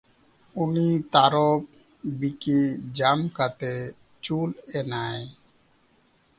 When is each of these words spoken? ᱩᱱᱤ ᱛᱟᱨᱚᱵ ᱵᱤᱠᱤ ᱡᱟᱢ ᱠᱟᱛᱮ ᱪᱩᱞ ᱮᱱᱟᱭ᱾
ᱩᱱᱤ 0.63 0.87
ᱛᱟᱨᱚᱵ 1.11 1.61
ᱵᱤᱠᱤ 2.19 2.59
ᱡᱟᱢ 2.97 3.19
ᱠᱟᱛᱮ 3.35 3.71
ᱪᱩᱞ 4.23 4.49
ᱮᱱᱟᱭ᱾ 4.79 5.19